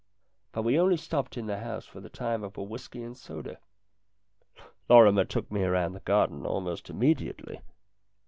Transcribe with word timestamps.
But 0.51 0.63
we 0.63 0.79
only 0.79 0.97
stopped 0.97 1.37
in 1.37 1.45
the 1.45 1.59
house 1.59 1.85
for 1.85 1.99
the 1.99 2.09
time 2.09 2.43
of 2.43 2.57
a 2.57 2.63
whisky 2.63 3.03
and 3.03 3.15
soda. 3.15 3.59
Lorrimer 4.89 5.25
took 5.25 5.51
me 5.51 5.63
round 5.63 5.93
the 5.93 5.99
garden 5.99 6.43
almost 6.43 6.89
immediately. 6.89 7.61